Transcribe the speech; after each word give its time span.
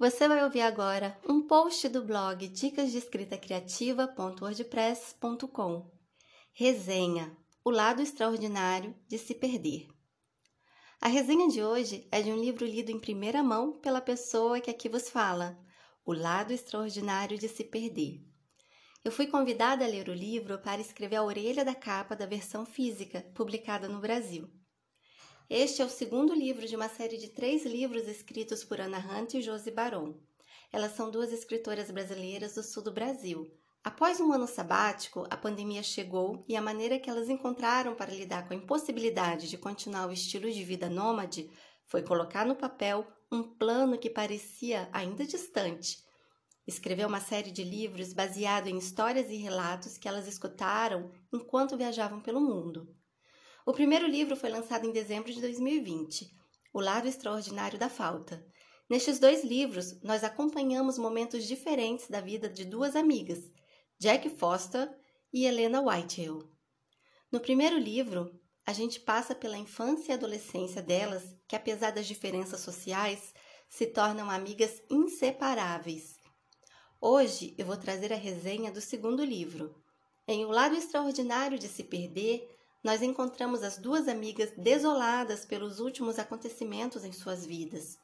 Você 0.00 0.26
vai 0.26 0.42
ouvir 0.42 0.62
agora 0.62 1.16
um 1.28 1.46
post 1.46 1.86
do 1.90 2.02
blog 2.02 2.48
dicas 2.48 2.90
de 2.90 2.96
escrita 2.96 3.36
criativa.wordpress.com. 3.36 5.90
Resenha: 6.54 7.36
O 7.62 7.68
lado 7.68 8.00
extraordinário 8.00 8.96
de 9.06 9.18
se 9.18 9.34
perder. 9.34 9.88
A 11.02 11.08
resenha 11.08 11.48
de 11.48 11.62
hoje 11.62 12.08
é 12.10 12.22
de 12.22 12.32
um 12.32 12.40
livro 12.40 12.64
lido 12.64 12.90
em 12.90 12.98
primeira 12.98 13.42
mão 13.42 13.78
pela 13.78 14.00
pessoa 14.00 14.58
que 14.58 14.70
aqui 14.70 14.88
vos 14.88 15.10
fala, 15.10 15.62
O 16.02 16.14
lado 16.14 16.50
extraordinário 16.50 17.36
de 17.36 17.50
se 17.50 17.62
perder. 17.62 18.26
Eu 19.04 19.12
fui 19.12 19.26
convidada 19.26 19.84
a 19.84 19.88
ler 19.88 20.08
o 20.08 20.14
livro 20.14 20.58
para 20.60 20.80
escrever 20.80 21.16
a 21.16 21.22
orelha 21.22 21.62
da 21.62 21.74
capa 21.74 22.16
da 22.16 22.24
versão 22.24 22.64
física, 22.64 23.20
publicada 23.34 23.86
no 23.86 24.00
Brasil. 24.00 24.48
Este 25.52 25.82
é 25.82 25.84
o 25.84 25.88
segundo 25.88 26.32
livro 26.32 26.64
de 26.64 26.76
uma 26.76 26.88
série 26.88 27.16
de 27.16 27.26
três 27.26 27.66
livros 27.66 28.06
escritos 28.06 28.62
por 28.62 28.80
Ana 28.80 28.98
Hunt 28.98 29.34
e 29.34 29.42
Josi 29.42 29.72
Baron. 29.72 30.14
Elas 30.70 30.92
são 30.92 31.10
duas 31.10 31.32
escritoras 31.32 31.90
brasileiras 31.90 32.54
do 32.54 32.62
sul 32.62 32.84
do 32.84 32.92
Brasil. 32.92 33.52
Após 33.82 34.20
um 34.20 34.32
ano 34.32 34.46
sabático, 34.46 35.26
a 35.28 35.36
pandemia 35.36 35.82
chegou 35.82 36.44
e 36.46 36.54
a 36.54 36.62
maneira 36.62 37.00
que 37.00 37.10
elas 37.10 37.28
encontraram 37.28 37.96
para 37.96 38.14
lidar 38.14 38.46
com 38.46 38.54
a 38.54 38.56
impossibilidade 38.56 39.50
de 39.50 39.58
continuar 39.58 40.08
o 40.08 40.12
estilo 40.12 40.48
de 40.48 40.62
vida 40.62 40.88
nômade 40.88 41.50
foi 41.84 42.04
colocar 42.04 42.46
no 42.46 42.54
papel 42.54 43.04
um 43.28 43.42
plano 43.42 43.98
que 43.98 44.08
parecia 44.08 44.88
ainda 44.92 45.26
distante. 45.26 45.98
Escreveu 46.64 47.08
uma 47.08 47.20
série 47.20 47.50
de 47.50 47.64
livros 47.64 48.12
baseado 48.12 48.68
em 48.68 48.78
histórias 48.78 49.28
e 49.28 49.36
relatos 49.36 49.98
que 49.98 50.06
elas 50.06 50.28
escutaram 50.28 51.10
enquanto 51.32 51.76
viajavam 51.76 52.20
pelo 52.20 52.40
mundo. 52.40 52.94
O 53.66 53.72
primeiro 53.74 54.06
livro 54.06 54.34
foi 54.36 54.48
lançado 54.48 54.86
em 54.86 54.92
dezembro 54.92 55.30
de 55.30 55.40
2020, 55.40 56.34
O 56.72 56.80
Lado 56.80 57.06
Extraordinário 57.06 57.78
da 57.78 57.90
Falta. 57.90 58.44
Nestes 58.88 59.18
dois 59.18 59.44
livros, 59.44 60.00
nós 60.02 60.24
acompanhamos 60.24 60.96
momentos 60.96 61.46
diferentes 61.46 62.08
da 62.08 62.20
vida 62.20 62.48
de 62.48 62.64
duas 62.64 62.96
amigas, 62.96 63.38
Jack 63.98 64.30
Foster 64.30 64.90
e 65.32 65.44
Helena 65.44 65.82
Whitehill. 65.82 66.50
No 67.30 67.38
primeiro 67.38 67.78
livro, 67.78 68.34
a 68.66 68.72
gente 68.72 68.98
passa 68.98 69.34
pela 69.34 69.58
infância 69.58 70.12
e 70.12 70.14
adolescência 70.14 70.82
delas, 70.82 71.36
que 71.46 71.54
apesar 71.54 71.90
das 71.90 72.06
diferenças 72.06 72.60
sociais, 72.60 73.34
se 73.68 73.86
tornam 73.86 74.30
amigas 74.30 74.82
inseparáveis. 74.90 76.16
Hoje 76.98 77.54
eu 77.58 77.66
vou 77.66 77.76
trazer 77.76 78.12
a 78.12 78.16
resenha 78.16 78.72
do 78.72 78.80
segundo 78.80 79.22
livro. 79.22 79.74
Em 80.26 80.44
O 80.46 80.50
Lado 80.50 80.76
Extraordinário 80.76 81.58
de 81.58 81.68
Se 81.68 81.84
Perder, 81.84 82.48
nós 82.82 83.02
encontramos 83.02 83.62
as 83.62 83.76
duas 83.76 84.08
amigas 84.08 84.50
desoladas 84.56 85.44
pelos 85.44 85.80
últimos 85.80 86.18
acontecimentos 86.18 87.04
em 87.04 87.12
suas 87.12 87.44
vidas. 87.44 87.98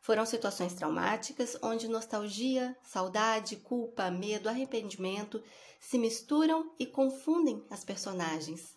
Foram 0.00 0.24
situações 0.24 0.72
traumáticas 0.72 1.58
onde 1.62 1.86
nostalgia, 1.86 2.74
saudade, 2.82 3.56
culpa, 3.56 4.10
medo, 4.10 4.48
arrependimento 4.48 5.42
se 5.78 5.98
misturam 5.98 6.74
e 6.78 6.86
confundem 6.86 7.62
as 7.70 7.84
personagens. 7.84 8.74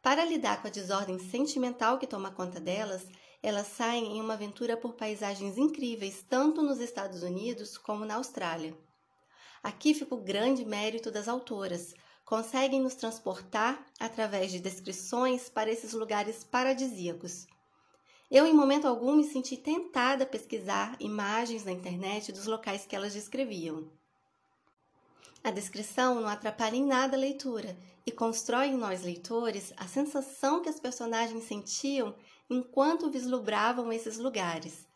Para 0.00 0.24
lidar 0.24 0.62
com 0.62 0.68
a 0.68 0.70
desordem 0.70 1.18
sentimental 1.18 1.98
que 1.98 2.06
toma 2.06 2.30
conta 2.30 2.60
delas, 2.60 3.06
elas 3.42 3.66
saem 3.66 4.16
em 4.16 4.20
uma 4.20 4.34
aventura 4.34 4.76
por 4.76 4.94
paisagens 4.94 5.58
incríveis 5.58 6.24
tanto 6.28 6.62
nos 6.62 6.78
Estados 6.78 7.24
Unidos 7.24 7.76
como 7.76 8.04
na 8.04 8.14
Austrália. 8.14 8.76
Aqui 9.62 9.94
fica 9.94 10.14
o 10.14 10.22
grande 10.22 10.64
mérito 10.64 11.10
das 11.10 11.28
autoras, 11.28 11.94
conseguem 12.32 12.80
nos 12.80 12.94
transportar 12.94 13.86
através 14.00 14.50
de 14.50 14.58
descrições 14.58 15.50
para 15.50 15.70
esses 15.70 15.92
lugares 15.92 16.42
paradisíacos. 16.42 17.46
Eu, 18.30 18.46
em 18.46 18.54
momento 18.54 18.88
algum, 18.88 19.14
me 19.14 19.24
senti 19.24 19.54
tentada 19.54 20.24
a 20.24 20.26
pesquisar 20.26 20.96
imagens 20.98 21.62
na 21.66 21.72
internet 21.72 22.32
dos 22.32 22.46
locais 22.46 22.86
que 22.86 22.96
elas 22.96 23.12
descreviam. 23.12 23.86
A 25.44 25.50
descrição 25.50 26.22
não 26.22 26.26
atrapalha 26.26 26.74
em 26.74 26.86
nada 26.86 27.18
a 27.18 27.20
leitura 27.20 27.76
e 28.06 28.10
constrói 28.10 28.68
em 28.68 28.78
nós 28.78 29.02
leitores 29.02 29.74
a 29.76 29.86
sensação 29.86 30.62
que 30.62 30.70
as 30.70 30.80
personagens 30.80 31.44
sentiam 31.44 32.14
enquanto 32.48 33.10
vislumbravam 33.10 33.92
esses 33.92 34.16
lugares. 34.16 34.86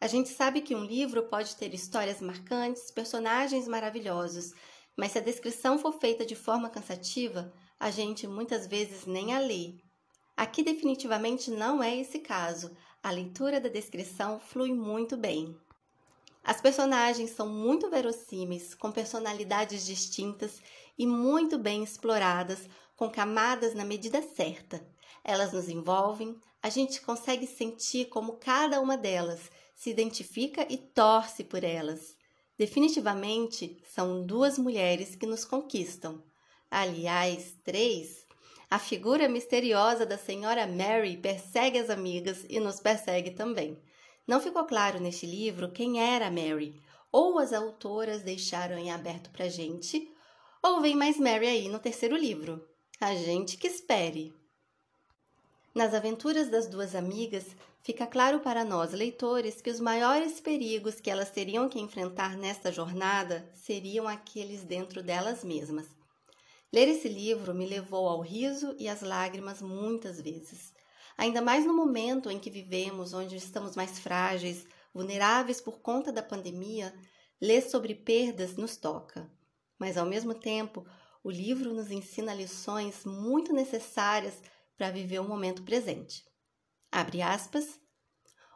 A 0.00 0.06
gente 0.06 0.28
sabe 0.28 0.60
que 0.60 0.76
um 0.76 0.84
livro 0.84 1.24
pode 1.24 1.56
ter 1.56 1.74
histórias 1.74 2.20
marcantes, 2.20 2.92
personagens 2.92 3.66
maravilhosos, 3.66 4.54
mas 4.96 5.12
se 5.12 5.18
a 5.18 5.22
descrição 5.22 5.78
for 5.78 5.92
feita 5.92 6.24
de 6.24 6.34
forma 6.34 6.70
cansativa, 6.70 7.52
a 7.78 7.90
gente 7.90 8.26
muitas 8.26 8.66
vezes 8.66 9.04
nem 9.04 9.34
a 9.34 9.38
lê. 9.38 9.74
Aqui 10.36 10.62
definitivamente 10.62 11.50
não 11.50 11.82
é 11.82 11.96
esse 11.96 12.18
caso. 12.18 12.74
A 13.02 13.10
leitura 13.10 13.60
da 13.60 13.68
descrição 13.68 14.40
flui 14.40 14.72
muito 14.72 15.16
bem. 15.16 15.56
As 16.42 16.60
personagens 16.60 17.30
são 17.30 17.48
muito 17.48 17.90
verossímeis, 17.90 18.74
com 18.74 18.92
personalidades 18.92 19.84
distintas 19.84 20.62
e 20.96 21.06
muito 21.06 21.58
bem 21.58 21.82
exploradas, 21.82 22.68
com 22.94 23.10
camadas 23.10 23.74
na 23.74 23.84
medida 23.84 24.22
certa. 24.22 24.86
Elas 25.24 25.52
nos 25.52 25.68
envolvem, 25.68 26.38
a 26.62 26.70
gente 26.70 27.00
consegue 27.00 27.46
sentir 27.46 28.06
como 28.06 28.36
cada 28.36 28.80
uma 28.80 28.96
delas 28.96 29.50
se 29.74 29.90
identifica 29.90 30.66
e 30.72 30.78
torce 30.78 31.44
por 31.44 31.62
elas. 31.62 32.16
Definitivamente 32.58 33.82
são 33.86 34.24
duas 34.24 34.58
mulheres 34.58 35.14
que 35.14 35.26
nos 35.26 35.44
conquistam. 35.44 36.22
Aliás, 36.70 37.54
três. 37.62 38.26
A 38.70 38.78
figura 38.78 39.28
misteriosa 39.28 40.04
da 40.04 40.18
senhora 40.18 40.66
Mary 40.66 41.16
persegue 41.16 41.78
as 41.78 41.90
amigas 41.90 42.44
e 42.48 42.58
nos 42.58 42.80
persegue 42.80 43.30
também. 43.30 43.78
Não 44.26 44.40
ficou 44.40 44.64
claro 44.64 44.98
neste 44.98 45.26
livro 45.26 45.70
quem 45.70 46.00
era 46.00 46.30
Mary, 46.30 46.80
ou 47.12 47.38
as 47.38 47.52
autoras 47.52 48.22
deixaram 48.22 48.76
em 48.76 48.90
aberto 48.90 49.30
pra 49.30 49.48
gente, 49.48 50.10
ou 50.62 50.80
vem 50.80 50.96
mais 50.96 51.16
Mary 51.16 51.46
aí 51.46 51.68
no 51.68 51.78
terceiro 51.78 52.16
livro. 52.16 52.66
A 53.00 53.14
gente 53.14 53.56
que 53.56 53.68
espere. 53.68 54.34
Nas 55.74 55.94
aventuras 55.94 56.48
das 56.48 56.66
duas 56.66 56.94
amigas, 56.94 57.44
fica 57.86 58.04
claro 58.04 58.40
para 58.40 58.64
nós, 58.64 58.90
leitores, 58.90 59.60
que 59.62 59.70
os 59.70 59.78
maiores 59.78 60.40
perigos 60.40 61.00
que 61.00 61.08
elas 61.08 61.30
teriam 61.30 61.68
que 61.68 61.78
enfrentar 61.78 62.36
nesta 62.36 62.72
jornada 62.72 63.48
seriam 63.54 64.08
aqueles 64.08 64.64
dentro 64.64 65.04
delas 65.04 65.44
mesmas. 65.44 65.86
Ler 66.72 66.88
esse 66.88 67.08
livro 67.08 67.54
me 67.54 67.64
levou 67.64 68.08
ao 68.08 68.20
riso 68.20 68.74
e 68.76 68.88
às 68.88 69.02
lágrimas 69.02 69.62
muitas 69.62 70.20
vezes. 70.20 70.74
Ainda 71.16 71.40
mais 71.40 71.64
no 71.64 71.72
momento 71.72 72.28
em 72.28 72.40
que 72.40 72.50
vivemos, 72.50 73.14
onde 73.14 73.36
estamos 73.36 73.76
mais 73.76 74.00
frágeis, 74.00 74.66
vulneráveis 74.92 75.60
por 75.60 75.78
conta 75.78 76.10
da 76.10 76.24
pandemia, 76.24 76.92
ler 77.40 77.62
sobre 77.62 77.94
perdas 77.94 78.56
nos 78.56 78.76
toca. 78.76 79.30
Mas, 79.78 79.96
ao 79.96 80.06
mesmo 80.06 80.34
tempo, 80.34 80.84
o 81.22 81.30
livro 81.30 81.72
nos 81.72 81.92
ensina 81.92 82.34
lições 82.34 83.04
muito 83.04 83.52
necessárias 83.52 84.34
para 84.76 84.90
viver 84.90 85.20
o 85.20 85.28
momento 85.28 85.62
presente. 85.62 86.24
Abre 86.96 87.20
aspas. 87.20 87.78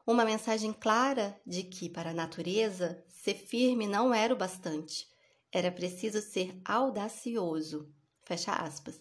Uma 0.07 0.25
mensagem 0.25 0.73
clara 0.73 1.39
de 1.47 1.63
que, 1.63 1.91
para 1.91 2.09
a 2.09 2.15
natureza, 2.15 3.05
ser 3.07 3.35
firme 3.35 3.87
não 3.87 4.15
era 4.15 4.33
o 4.33 4.37
bastante. 4.37 5.07
Era 5.53 5.71
preciso 5.71 6.23
ser 6.23 6.59
audacioso. 6.65 7.95
Fecha 8.23 8.53
aspas. 8.53 8.99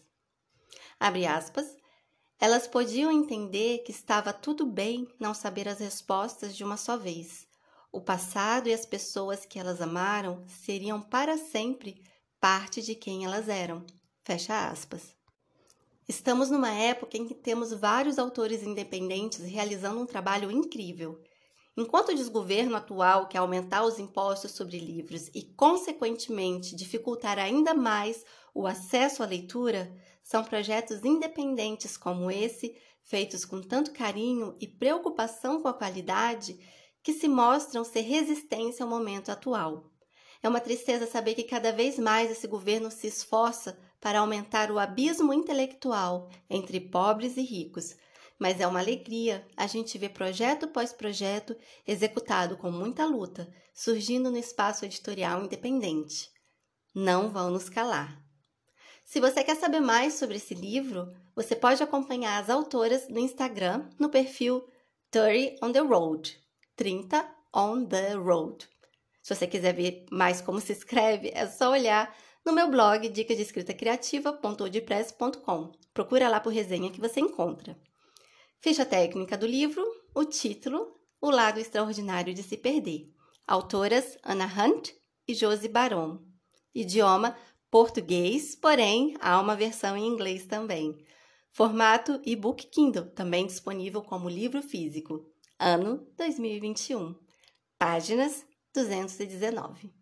Abre 1.00 1.26
aspas. 1.26 1.74
Elas 2.38 2.68
podiam 2.68 3.10
entender 3.10 3.78
que 3.86 3.92
estava 3.92 4.34
tudo 4.34 4.66
bem 4.66 5.08
não 5.18 5.34
saber 5.34 5.70
as 5.70 5.80
respostas 5.80 6.54
de 6.54 6.66
uma 6.66 6.76
só 6.76 6.98
vez. 6.98 7.48
O 7.94 8.02
passado 8.02 8.68
e 8.68 8.74
as 8.74 8.86
pessoas 8.86 9.46
que 9.46 9.58
elas 9.58 9.80
amaram 9.82 10.44
seriam 10.50 11.02
para 11.02 11.38
sempre 11.38 12.04
parte 12.42 12.82
de 12.82 12.94
quem 12.94 13.24
elas 13.24 13.48
eram. 13.48 13.86
Fecha 14.22 14.68
aspas. 14.68 15.18
Estamos 16.10 16.50
numa 16.50 16.72
época 16.72 17.18
em 17.18 17.28
que 17.28 17.36
temos 17.36 17.72
vários 17.72 18.18
autores 18.18 18.64
independentes 18.64 19.42
realizando 19.42 20.02
um 20.02 20.08
trabalho 20.08 20.50
incrível. 20.50 21.22
Enquanto 21.78 22.10
o 22.10 22.16
desgoverno 22.16 22.76
atual 22.76 23.28
quer 23.28 23.38
aumentar 23.38 23.84
os 23.84 24.00
impostos 24.00 24.54
sobre 24.54 24.80
livros 24.80 25.28
e, 25.36 25.44
consequentemente, 25.56 26.76
dificultar 26.76 27.38
ainda 27.38 27.76
mais 27.76 28.26
o 28.56 28.66
acesso 28.66 29.22
à 29.22 29.26
leitura, 29.28 29.96
são 30.24 30.44
projetos 30.44 31.06
independentes 31.06 31.96
como 31.96 32.32
esse, 32.32 32.76
feitos 33.04 33.46
com 33.46 33.62
tanto 33.62 33.92
carinho 33.92 34.58
e 34.60 34.68
preocupação 34.68 35.62
com 35.62 35.68
a 35.68 35.74
qualidade, 35.76 36.60
que 37.04 37.14
se 37.14 37.28
mostram 37.28 37.84
ser 37.84 38.02
resistência 38.02 38.84
ao 38.84 38.90
momento 38.90 39.30
atual. 39.30 39.92
É 40.42 40.50
uma 40.50 40.60
tristeza 40.60 41.06
saber 41.06 41.36
que 41.36 41.44
cada 41.44 41.72
vez 41.72 42.00
mais 42.00 42.32
esse 42.32 42.48
governo 42.48 42.90
se 42.90 43.06
esforça 43.06 43.78
para 44.00 44.20
aumentar 44.20 44.72
o 44.72 44.80
abismo 44.80 45.34
intelectual 45.34 46.30
entre 46.50 46.80
pobres 46.80 47.38
e 47.38 47.42
ricos. 47.42 47.96
Mas 48.38 48.62
é 48.62 48.68
uma 48.68 48.80
alegria 48.80 49.46
a 49.58 49.68
gente 49.68 49.98
ver 49.98 50.10
projeto 50.10 50.66
após 50.66 50.94
projeto 50.94 51.56
executado 51.86 52.58
com 52.58 52.72
muita 52.72 53.06
luta, 53.06 53.52
surgindo 53.74 54.32
no 54.32 54.38
espaço 54.38 54.86
editorial 54.86 55.44
independente. 55.44 56.32
Não 56.96 57.30
vão 57.30 57.52
nos 57.52 57.70
calar. 57.70 58.24
Se 59.04 59.20
você 59.20 59.44
quer 59.44 59.56
saber 59.56 59.80
mais 59.80 60.14
sobre 60.14 60.38
esse 60.38 60.54
livro, 60.54 61.12
você 61.36 61.56
pode 61.56 61.82
acompanhar 61.82 62.42
as 62.42 62.50
autoras 62.50 63.10
no 63.10 63.20
Instagram 63.20 63.90
no 64.00 64.10
perfil 64.10 64.64
30 65.12 65.66
on 65.66 65.72
the 65.72 65.80
Road 65.80 66.40
30 66.80 67.30
On 67.54 67.86
the 67.86 68.14
Road. 68.14 68.66
Se 69.22 69.36
você 69.36 69.46
quiser 69.46 69.74
ver 69.74 70.06
mais 70.10 70.40
como 70.40 70.62
se 70.62 70.72
escreve, 70.72 71.30
é 71.34 71.46
só 71.46 71.72
olhar 71.72 72.16
no 72.46 72.54
meu 72.54 72.70
blog 72.70 73.10
dicasdeescritacriativa.wordpress.com. 73.10 75.72
Procura 75.94 76.30
lá 76.30 76.40
por 76.40 76.54
resenha 76.54 76.92
que 76.92 77.02
você 77.02 77.20
encontra. 77.20 77.78
Ficha 78.62 78.86
técnica 78.86 79.38
do 79.38 79.46
livro, 79.46 79.86
o 80.14 80.24
título, 80.26 80.94
O 81.22 81.30
Lado 81.30 81.60
Extraordinário 81.60 82.34
de 82.34 82.44
Se 82.44 82.58
Perder. 82.58 83.10
Autoras 83.48 84.18
Anna 84.24 84.46
Hunt 84.46 84.92
e 85.28 85.34
Josie 85.34 85.70
Baron. 85.70 86.20
Idioma 86.74 87.36
português, 87.72 88.56
porém 88.56 89.16
há 89.20 89.40
uma 89.40 89.56
versão 89.56 89.96
em 89.96 90.08
inglês 90.08 90.46
também. 90.46 90.98
Formato 91.52 92.20
e-book 92.26 92.68
Kindle, 92.68 93.12
também 93.12 93.46
disponível 93.46 94.02
como 94.02 94.30
livro 94.30 94.62
físico. 94.62 95.26
Ano 95.60 96.08
2021. 96.18 97.16
Páginas 97.78 98.46
219. 98.74 99.99